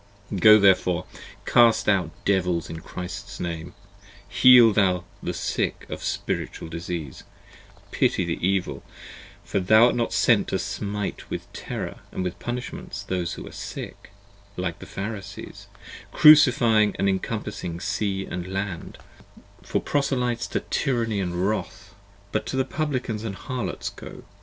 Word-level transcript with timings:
65 0.31 0.41
Go 0.41 0.59
therefore, 0.59 1.05
cast 1.45 1.87
out 1.87 2.09
devils 2.25 2.71
in 2.71 2.79
Christ's 2.79 3.39
name, 3.39 3.75
Heal 4.27 4.73
thou 4.73 5.03
the 5.21 5.31
sick 5.31 5.85
of 5.89 6.03
spiritual 6.03 6.69
disease, 6.69 7.21
Pity 7.91 8.25
the 8.25 8.43
evil, 8.47 8.81
for 9.43 9.59
thou 9.59 9.85
art 9.85 9.95
not 9.95 10.11
sent 10.11 10.47
To 10.47 10.57
smite 10.57 11.29
with 11.29 11.53
terror 11.53 11.99
& 12.09 12.11
with 12.13 12.39
punishments 12.39 13.03
Those 13.03 13.35
that 13.35 13.45
are 13.45 13.51
sick, 13.51 14.09
like 14.57 14.79
to 14.79 14.87
the 14.87 14.91
Pharisees, 14.91 15.67
70 16.05 16.07
Crucifying, 16.17 16.95
& 16.97 16.99
encompassing 16.99 17.79
sea 17.79 18.25
& 18.25 18.31
land 18.31 18.97
For 19.61 19.79
proselytes 19.79 20.47
to 20.47 20.61
tyranny 20.61 21.21
& 21.21 21.31
wrath. 21.31 21.93
(But 22.31 22.47
to 22.47 22.55
the 22.57 22.65
Publicans 22.65 23.21
& 23.23 23.23
Harlots 23.23 23.91
go! 23.91 24.23